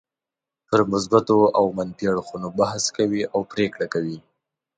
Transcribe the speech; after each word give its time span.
پر 0.67 0.79
مثبتو 0.91 1.37
او 1.57 1.65
منفي 1.77 2.05
اړخونو 2.11 2.47
بحث 2.59 2.83
کوي 2.97 3.21
او 3.33 3.39
پرېکړه 3.51 3.87
کوي. 3.93 4.17